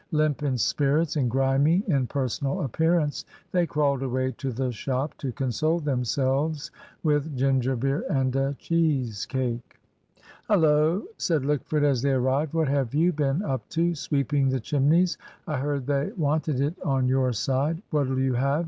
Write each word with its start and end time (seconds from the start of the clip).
Limp 0.11 0.41
in 0.41 0.57
spirits 0.57 1.15
and 1.15 1.29
grimy 1.29 1.83
in 1.85 2.07
personal 2.07 2.61
appearance, 2.61 3.23
they 3.51 3.67
crawled 3.67 4.01
away 4.01 4.31
to 4.39 4.51
the 4.51 4.71
shop 4.71 5.15
to 5.19 5.31
console 5.31 5.77
themselves 5.79 6.71
with 7.03 7.37
ginger 7.37 7.75
beer 7.75 8.03
and 8.09 8.35
a 8.35 8.55
cheese 8.57 9.27
cake. 9.27 9.79
"Hullo," 10.49 11.03
said 11.19 11.43
Lickford, 11.45 11.83
as 11.83 12.01
they 12.01 12.13
arrived, 12.13 12.55
"what 12.55 12.67
have 12.67 12.95
you 12.95 13.13
been 13.13 13.43
up 13.43 13.69
to? 13.69 13.93
Sweeping 13.93 14.49
the 14.49 14.59
chimneys? 14.59 15.19
I 15.45 15.59
heard 15.59 15.85
they 15.85 16.11
wanted 16.17 16.61
it 16.61 16.73
on 16.83 17.07
your 17.07 17.31
side. 17.31 17.83
What'll 17.91 18.17
you 18.17 18.33
have? 18.33 18.59